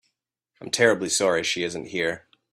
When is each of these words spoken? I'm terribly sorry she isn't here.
I'm 0.59 0.71
terribly 0.71 1.09
sorry 1.09 1.43
she 1.43 1.63
isn't 1.63 1.89
here. 1.89 2.25